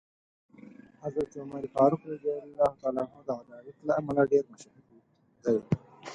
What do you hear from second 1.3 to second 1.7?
عمر